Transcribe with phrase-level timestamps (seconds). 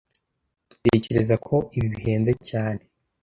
[0.69, 2.81] Dutekereza ko ibi bihenze cyane.